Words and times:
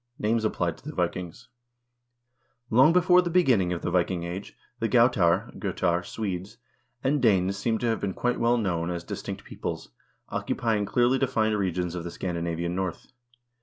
Names 0.17 0.43
Applied 0.43 0.79
to 0.79 0.85
the 0.89 0.95
Vikings 0.95 1.47
Long 2.71 2.91
before 2.91 3.21
the 3.21 3.29
beginning 3.29 3.71
of 3.71 3.83
the 3.83 3.91
Viking 3.91 4.23
Age 4.23 4.57
the 4.79 4.89
Gautar 4.89 5.53
(Gotar), 5.59 6.03
Swedes, 6.03 6.57
and 7.03 7.21
Danes 7.21 7.55
seem 7.55 7.77
to 7.77 7.85
have 7.85 7.99
been 7.99 8.15
quite 8.15 8.39
well 8.39 8.57
known 8.57 8.89
as 8.89 9.03
distinct 9.03 9.43
peoples, 9.43 9.89
occupying 10.29 10.87
clearly 10.87 11.19
defined 11.19 11.55
regions 11.55 11.93
of 11.93 12.03
the 12.03 12.09
Scandinavian 12.09 12.73
North. 12.73 13.11